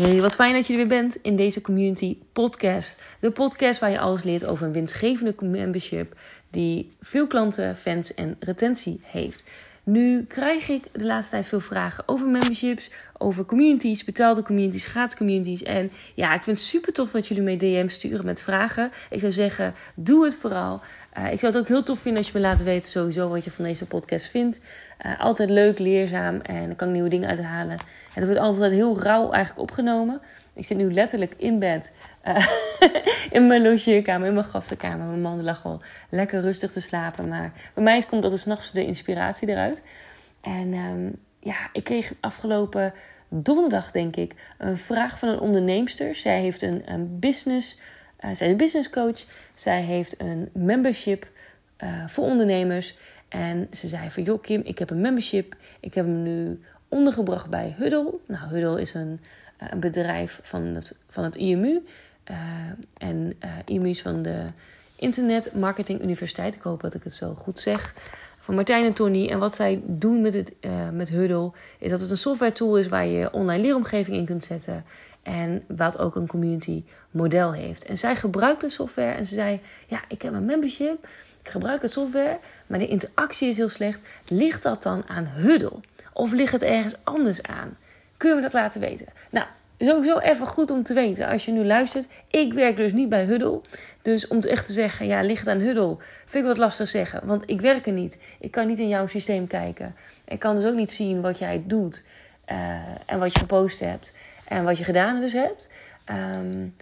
[0.00, 3.00] Hey, wat fijn dat je er weer bent in deze Community Podcast.
[3.18, 6.16] De podcast waar je alles leert over een winstgevende membership
[6.50, 9.44] die veel klanten, fans en retentie heeft.
[9.82, 15.16] Nu krijg ik de laatste tijd veel vragen over memberships, over communities, betaalde communities, gratis
[15.16, 15.62] communities.
[15.62, 18.92] En ja, ik vind het super tof dat jullie mee DM sturen met vragen.
[19.10, 20.80] Ik zou zeggen, doe het vooral.
[21.18, 23.44] Uh, ik zou het ook heel tof vinden als je me laat weten sowieso wat
[23.44, 24.60] je van deze podcast vindt.
[25.06, 27.78] Uh, altijd leuk, leerzaam en dan kan ik nieuwe dingen uithalen.
[28.14, 30.20] En dat wordt altijd heel rauw eigenlijk opgenomen.
[30.52, 31.94] Ik zit nu letterlijk in bed.
[32.24, 32.46] Uh,
[33.36, 35.06] in mijn logeerkamer, in mijn gastenkamer.
[35.06, 37.28] Mijn man lag al lekker rustig te slapen.
[37.28, 39.82] Maar bij mij komt dat er s'nachts de inspiratie eruit.
[40.40, 42.92] En um, ja, ik kreeg afgelopen
[43.28, 46.14] donderdag, denk ik, een vraag van een onderneemster.
[46.14, 47.78] Zij heeft een, een business.
[47.78, 47.80] Uh,
[48.20, 49.24] zij is een business coach.
[49.54, 51.28] Zij heeft een membership
[52.06, 52.96] voor ondernemers.
[53.30, 55.56] En ze zei van, joh Kim, ik heb een membership.
[55.80, 58.14] Ik heb hem nu ondergebracht bij Huddle.
[58.26, 59.20] Nou, Huddle is een,
[59.58, 61.82] een bedrijf van het, van het IMU.
[62.30, 62.36] Uh,
[62.98, 64.46] en uh, IMU is van de
[64.96, 66.54] Internet Marketing Universiteit.
[66.54, 67.94] Ik hoop dat ik het zo goed zeg.
[68.38, 69.28] Van Martijn en Tony.
[69.28, 70.52] En wat zij doen met, het,
[70.92, 71.52] met Huddle...
[71.78, 74.84] is dat het een software tool is waar je online leeromgeving in kunt zetten...
[75.22, 77.84] En wat ook een community model heeft.
[77.84, 81.08] En zij gebruikt de software en ze zei: Ja, ik heb een membership.
[81.42, 84.00] Ik gebruik de software, maar de interactie is heel slecht.
[84.26, 85.72] Ligt dat dan aan Huddle?
[86.12, 87.76] Of ligt het ergens anders aan?
[88.16, 89.06] Kun je me dat laten weten?
[89.30, 89.46] Nou,
[89.78, 92.08] sowieso even goed om te weten als je nu luistert.
[92.28, 93.60] Ik werk dus niet bij Huddle.
[94.02, 97.20] Dus om echt te zeggen, ja, ligt het aan Huddle, vind ik wat lastig zeggen.
[97.24, 98.18] Want ik werk er niet.
[98.40, 99.94] Ik kan niet in jouw systeem kijken.
[100.24, 102.04] Ik kan dus ook niet zien wat jij doet.
[102.52, 102.56] Uh,
[103.06, 104.14] en wat je gepost hebt.
[104.44, 105.70] En wat je gedaan dus hebt.
[106.10, 106.74] Um,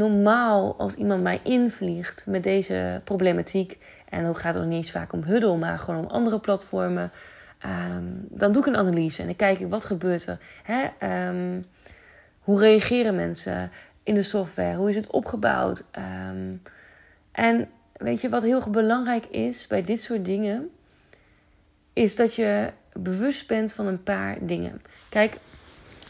[0.00, 3.78] normaal als iemand mij invliegt met deze problematiek.
[4.08, 7.10] En dan gaat het nog niet eens vaak om Huddle, maar gewoon om andere platformen.
[7.94, 10.38] Um, dan doe ik een analyse en dan kijk ik wat gebeurt er.
[10.62, 10.82] Hè?
[11.28, 11.66] Um,
[12.40, 13.70] hoe reageren mensen
[14.02, 14.76] in de software?
[14.76, 15.84] Hoe is het opgebouwd?
[16.30, 16.62] Um,
[17.32, 20.70] en weet je wat heel belangrijk is bij dit soort dingen?
[21.92, 24.82] Is dat je bewust bent van een paar dingen.
[25.08, 25.36] Kijk,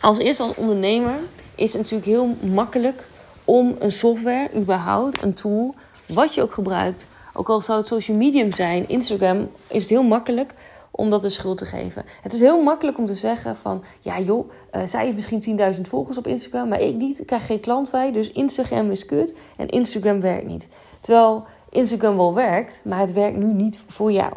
[0.00, 1.18] als eerste als ondernemer
[1.54, 3.02] is het natuurlijk heel makkelijk
[3.50, 5.74] om een software, überhaupt, een tool,
[6.06, 10.02] wat je ook gebruikt, ook al zou het social medium zijn, Instagram, is het heel
[10.02, 10.54] makkelijk
[10.90, 12.04] om dat de schuld te geven.
[12.22, 13.82] Het is heel makkelijk om te zeggen van...
[14.00, 16.68] ja joh, uh, zij heeft misschien 10.000 volgers op Instagram...
[16.68, 18.12] maar ik niet, ik krijg geen klant bij...
[18.12, 20.68] dus Instagram is kut en Instagram werkt niet.
[21.00, 24.32] Terwijl Instagram wel werkt, maar het werkt nu niet voor jou.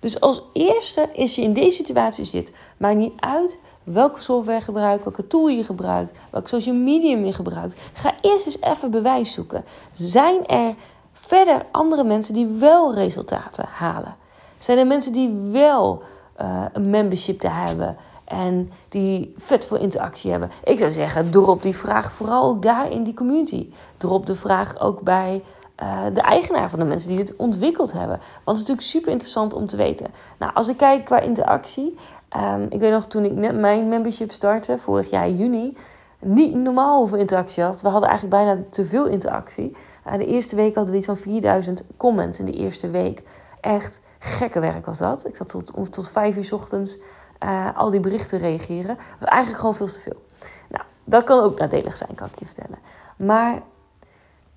[0.00, 2.52] Dus als eerste is je in deze situatie zit...
[2.76, 4.72] maakt niet uit welke software je
[5.02, 6.18] welke tool je gebruikt...
[6.30, 7.80] welke social medium je gebruikt.
[7.92, 9.64] Ga eerst eens even bewijs zoeken.
[9.92, 10.74] Zijn er
[11.12, 14.16] verder andere mensen die wel resultaten halen?
[14.58, 16.02] Zijn er mensen die wel
[16.40, 20.50] uh, een membership te hebben en die vet veel interactie hebben?
[20.64, 23.72] Ik zou zeggen, drop die vraag vooral ook daar in die community.
[23.96, 25.42] Drop de vraag ook bij
[25.82, 28.20] uh, de eigenaar van de mensen die dit ontwikkeld hebben.
[28.44, 30.10] Want het is natuurlijk super interessant om te weten.
[30.38, 31.98] Nou, als ik kijk qua interactie.
[32.36, 35.76] Um, ik weet nog toen ik net mijn membership startte, vorig jaar juni.
[36.18, 37.80] Niet normaal hoeveel interactie had.
[37.80, 39.76] We hadden eigenlijk bijna te veel interactie.
[40.06, 43.22] Uh, de eerste week hadden we iets van 4000 comments in de eerste week.
[43.60, 45.26] Echt gekke werk was dat.
[45.26, 46.98] Ik zat tot, tot vijf uur s ochtends
[47.44, 48.96] uh, al die berichten reageren.
[48.96, 50.22] Dat was eigenlijk gewoon veel te veel.
[50.68, 52.78] Nou, dat kan ook nadelig zijn, kan ik je vertellen.
[53.16, 53.62] Maar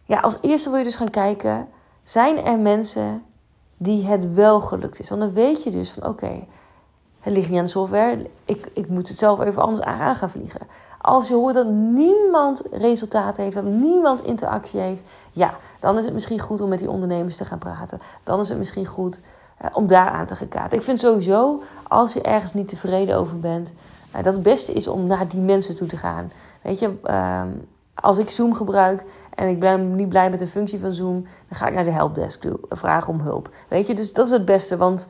[0.04, 1.68] ja, als eerste wil je dus gaan kijken...
[2.04, 3.24] zijn er mensen
[3.78, 5.10] die het wel gelukt is?
[5.10, 6.46] Want dan weet je dus van oké...
[7.26, 8.30] het ligt niet aan de software.
[8.46, 10.68] Ik, ik moet het zelf even anders aan gaan vliegen.
[11.02, 16.14] Als je hoort dat niemand resultaat heeft, dat niemand interactie heeft, ja, dan is het
[16.14, 18.00] misschien goed om met die ondernemers te gaan praten.
[18.24, 19.22] Dan is het misschien goed
[19.62, 20.78] uh, om daar aan te gaan kaarten.
[20.78, 23.74] Ik vind sowieso, als je ergens niet tevreden over bent,
[24.16, 26.32] uh, dat het beste is om naar die mensen toe te gaan.
[26.62, 27.42] Weet je, uh,
[27.94, 29.04] als ik Zoom gebruik
[29.36, 31.92] en ik ben niet blij met de functie van Zoom, dan ga ik naar de
[31.92, 33.50] helpdesk toe, vragen om hulp.
[33.68, 35.08] Weet je, dus dat is het beste, want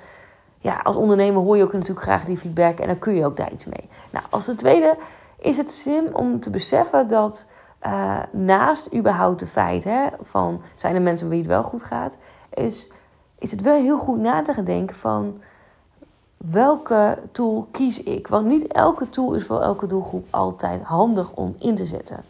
[0.66, 3.38] ja, als ondernemer hoor je ook natuurlijk graag die feedback en dan kun je ook
[3.38, 3.90] daar iets mee.
[4.10, 4.98] Nou, als de tweede
[5.40, 7.46] is het sim om te beseffen dat
[7.86, 12.18] uh, naast überhaupt de feit hè, van zijn er mensen wie het wel goed gaat,
[12.54, 12.92] is,
[13.40, 15.38] is het wel heel goed na te gaan denken van
[16.38, 18.28] welke tool kies ik?
[18.28, 22.24] Want niet elke tool is voor elke doelgroep altijd handig om in te zetten.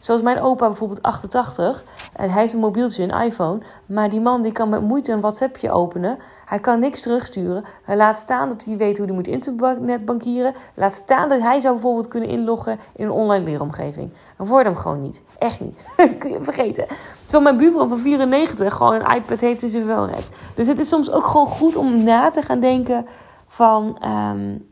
[0.00, 1.84] Zoals mijn opa bijvoorbeeld 88.
[2.12, 3.58] En hij heeft een mobieltje, een iPhone.
[3.86, 6.18] Maar die man die kan met moeite een WhatsAppje openen.
[6.44, 7.64] Hij kan niks terugsturen.
[7.82, 10.54] Hij laat staan dat hij weet hoe hij moet internetbankieren.
[10.74, 14.10] Laat staan dat hij zou bijvoorbeeld kunnen inloggen in een online leeromgeving.
[14.36, 15.22] Dan wordt hem gewoon niet.
[15.38, 15.78] Echt niet.
[16.18, 16.86] Kun je vergeten.
[17.20, 20.28] Terwijl mijn buurvrouw van 94 gewoon een iPad heeft ze wel redt.
[20.54, 23.06] Dus het is soms ook gewoon goed om na te gaan denken
[23.46, 23.98] van...
[24.04, 24.68] Um,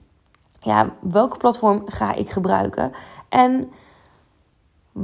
[0.60, 2.92] ja, welke platform ga ik gebruiken?
[3.28, 3.70] En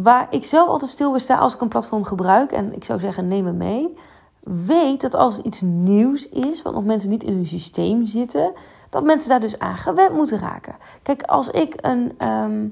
[0.02, 3.00] waar ik zelf altijd stil bij sta als ik een platform gebruik, en ik zou
[3.00, 3.94] zeggen, neem me mee.
[4.40, 8.52] Weet dat als iets nieuws is, wat nog mensen niet in hun systeem zitten,
[8.90, 10.74] dat mensen daar dus aan gewend moeten raken.
[11.02, 12.12] Kijk, als ik een.
[12.18, 12.66] Ehm,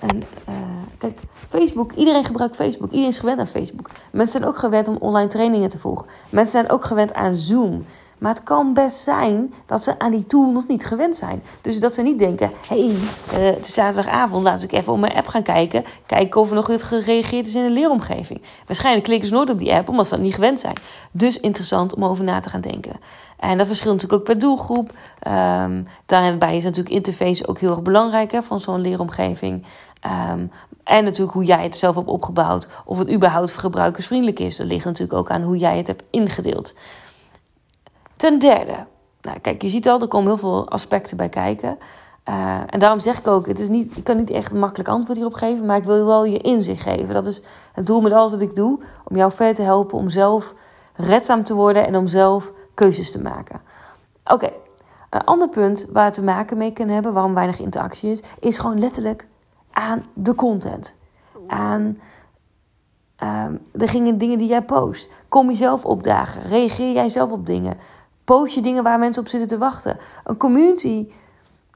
[0.00, 0.54] een uh,
[0.98, 2.88] kijk, Facebook, iedereen gebruikt Facebook.
[2.88, 3.90] Iedereen is gewend aan Facebook.
[4.10, 6.06] Mensen zijn ook gewend om online trainingen te volgen.
[6.30, 7.84] Mensen zijn ook gewend aan Zoom.
[8.18, 11.42] Maar het kan best zijn dat ze aan die tool nog niet gewend zijn.
[11.60, 12.96] Dus dat ze niet denken: hé, hey,
[13.40, 15.84] uh, het is zaterdagavond, laat ik even op mijn app gaan kijken.
[16.06, 18.42] Kijken of er nog wat gereageerd is in de leeromgeving.
[18.66, 20.76] Waarschijnlijk klikken ze nooit op die app omdat ze dat niet gewend zijn.
[21.10, 23.00] Dus interessant om over na te gaan denken.
[23.36, 24.92] En dat verschilt natuurlijk ook per doelgroep.
[25.28, 29.66] Um, daarbij is natuurlijk interface ook heel erg belangrijk hè, van zo'n leeromgeving.
[30.30, 30.50] Um,
[30.84, 32.68] en natuurlijk hoe jij het zelf hebt opgebouwd.
[32.84, 34.56] Of het überhaupt gebruikersvriendelijk is.
[34.56, 36.74] Dat ligt natuurlijk ook aan hoe jij het hebt ingedeeld.
[38.18, 38.86] Ten derde,
[39.20, 41.78] nou kijk, je ziet al, er komen heel veel aspecten bij kijken.
[42.28, 44.88] Uh, en daarom zeg ik ook, het is niet, ik kan niet echt een makkelijk
[44.88, 47.14] antwoord hierop geven, maar ik wil wel je inzicht geven.
[47.14, 47.42] Dat is
[47.72, 50.54] het doel met alles wat ik doe, om jou verder te helpen om zelf
[50.94, 53.60] redzaam te worden en om zelf keuzes te maken.
[54.24, 54.50] Oké,
[55.10, 58.78] een ander punt waar te maken mee kan hebben, waarom weinig interactie is, is gewoon
[58.78, 59.26] letterlijk
[59.70, 60.96] aan de content.
[61.46, 61.98] Aan
[63.22, 65.10] um, de dingen die jij post.
[65.28, 66.42] Kom jezelf opdagen.
[66.42, 67.76] Reageer jij zelf op dingen.
[68.28, 69.96] Post je dingen waar mensen op zitten te wachten.
[70.24, 71.08] Een community.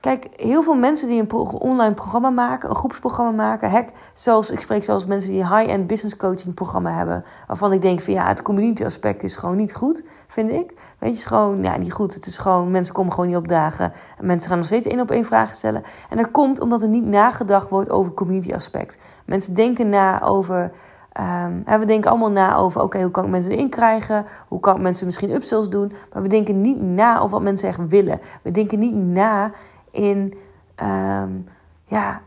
[0.01, 3.71] Kijk, heel veel mensen die een online programma maken, een groepsprogramma maken.
[3.71, 7.25] Heck, zelfs, ik spreek zelfs mensen die een high-end business coaching programma hebben.
[7.47, 10.75] Waarvan ik denk van ja, het community aspect is gewoon niet goed, vind ik.
[10.99, 12.15] Weet je, is gewoon, ja, niet goed.
[12.15, 13.93] Het is gewoon, mensen komen gewoon niet opdagen.
[14.19, 15.83] En mensen gaan nog steeds één op één vragen stellen.
[16.11, 18.99] En dat komt omdat er niet nagedacht wordt over community aspect.
[19.25, 20.73] Mensen denken na over
[21.20, 24.26] Um, we denken allemaal na over, oké, hoe kan ik mensen erin krijgen?
[24.49, 25.93] Hoe kan ik mensen misschien upsells doen?
[26.12, 28.20] Maar we denken niet na over wat mensen echt willen.
[28.43, 29.50] We denken niet na
[29.91, 30.35] in,
[30.82, 31.49] um,
[31.85, 32.20] ja,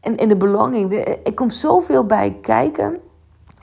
[0.00, 0.94] in, in de belonging.
[1.24, 2.98] Er komt zoveel bij kijken.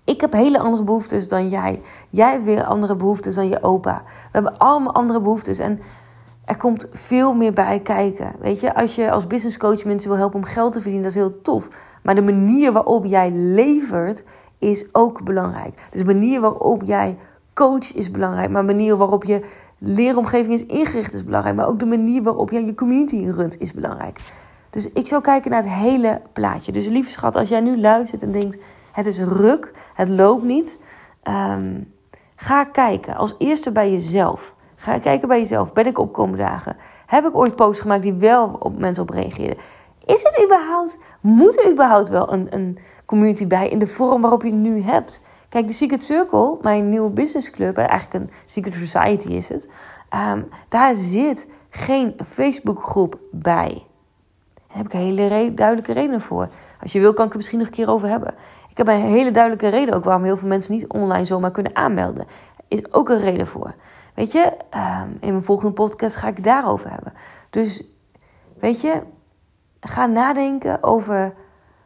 [0.03, 1.81] Ik heb hele andere behoeftes dan jij.
[2.09, 4.01] Jij hebt weer andere behoeftes dan je opa.
[4.05, 5.59] We hebben allemaal andere behoeftes.
[5.59, 5.79] En
[6.47, 8.35] er komt veel meer bij kijken.
[8.39, 11.15] Weet je, als je als business coach mensen wil helpen om geld te verdienen, dat
[11.15, 11.67] is heel tof.
[12.03, 14.23] Maar de manier waarop jij levert
[14.59, 15.87] is ook belangrijk.
[15.91, 17.17] Dus de manier waarop jij
[17.53, 18.49] coach is belangrijk.
[18.49, 19.45] Maar de manier waarop je
[19.77, 21.55] leeromgeving is ingericht is belangrijk.
[21.55, 24.19] Maar ook de manier waarop jij je community runt is belangrijk.
[24.69, 26.71] Dus ik zou kijken naar het hele plaatje.
[26.71, 28.57] Dus lieve schat, als jij nu luistert en denkt:
[28.91, 30.77] het is ruk, het loopt niet.
[31.23, 31.93] Um,
[32.35, 34.55] ga kijken als eerste bij jezelf.
[34.79, 35.73] Ga kijken bij jezelf.
[35.73, 36.75] Ben ik opkomende dagen?
[37.05, 39.57] Heb ik ooit posts gemaakt die wel op mensen op reageerden?
[40.05, 44.41] Is het überhaupt, moet er überhaupt wel een, een community bij in de vorm waarop
[44.41, 45.21] je het nu hebt?
[45.49, 49.69] Kijk, de Secret Circle, mijn nieuwe businessclub, eigenlijk een Secret Society is het.
[50.33, 53.83] Um, daar zit geen Facebookgroep bij.
[54.67, 56.47] Daar heb ik een hele duidelijke reden voor.
[56.81, 58.33] Als je wil, kan ik het misschien nog een keer over hebben.
[58.69, 61.75] Ik heb een hele duidelijke reden ook waarom heel veel mensen niet online zomaar kunnen
[61.75, 62.27] aanmelden.
[62.67, 63.73] Is ook een reden voor.
[64.17, 67.13] Weet je, um, in mijn volgende podcast ga ik daarover hebben.
[67.49, 67.83] Dus
[68.59, 69.01] weet je,
[69.79, 71.33] ga nadenken over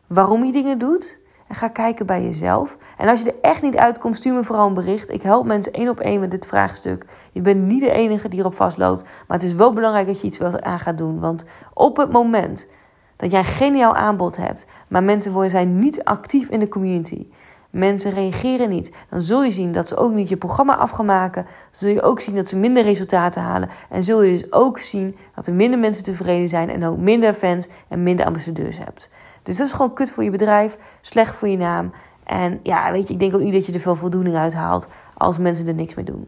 [0.07, 1.19] waarom je dingen doet.
[1.47, 2.77] En ga kijken bij jezelf.
[2.97, 5.09] En als je er echt niet uitkomt, stuur me vooral een bericht.
[5.09, 7.05] Ik help mensen één op één met dit vraagstuk.
[7.31, 9.03] Je bent niet de enige die erop vastloopt.
[9.03, 11.19] Maar het is wel belangrijk dat je iets wel aan gaat doen.
[11.19, 12.67] Want op het moment
[13.15, 17.27] dat jij een geniaal aanbod hebt, maar mensen zijn niet actief in de community.
[17.71, 18.93] Mensen reageren niet.
[19.09, 21.45] Dan zul je zien dat ze ook niet je programma af gaan maken.
[21.71, 23.69] Zul je ook zien dat ze minder resultaten halen.
[23.89, 26.69] En zul je dus ook zien dat er minder mensen tevreden zijn.
[26.69, 29.09] En ook minder fans en minder ambassadeurs hebt.
[29.43, 30.77] Dus dat is gewoon kut voor je bedrijf.
[31.01, 31.91] Slecht voor je naam.
[32.23, 34.87] En ja, weet je, ik denk ook niet dat je er veel voldoening uit haalt
[35.17, 36.27] als mensen er niks mee doen.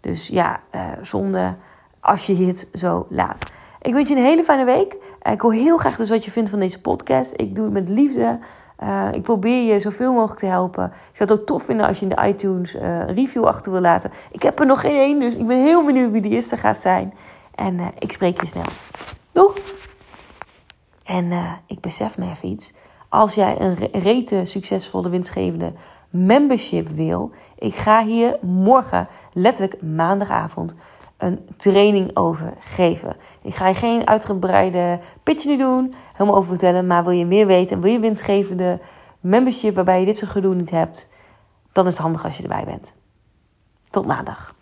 [0.00, 1.54] Dus ja, uh, zonde
[2.00, 3.52] als je het zo laat.
[3.82, 4.96] Ik wens je een hele fijne week.
[5.22, 7.32] Ik hoor heel graag dus wat je vindt van deze podcast.
[7.36, 8.38] Ik doe het met liefde.
[8.82, 10.84] Uh, ik probeer je zoveel mogelijk te helpen.
[10.84, 13.80] Ik zou het ook tof vinden als je in de iTunes uh, review achter wil
[13.80, 14.10] laten.
[14.30, 16.80] Ik heb er nog geen één, dus ik ben heel benieuwd wie de eerste gaat
[16.80, 17.14] zijn.
[17.54, 18.64] En uh, ik spreek je snel.
[19.32, 19.56] Doeg!
[21.04, 21.32] En
[21.66, 22.74] ik besef me even iets.
[23.08, 25.72] Als jij een rete succesvolle winstgevende
[26.10, 30.76] membership wil, ik ga hier morgen, letterlijk maandagavond,
[31.20, 33.16] een training over geven.
[33.42, 36.86] Ik ga je geen uitgebreide pitch nu doen, helemaal over vertellen.
[36.86, 38.80] Maar wil je meer weten en wil je winstgevende
[39.20, 41.08] membership waarbij je dit soort gedoe niet hebt,
[41.72, 42.94] dan is het handig als je erbij bent.
[43.90, 44.54] Tot maandag.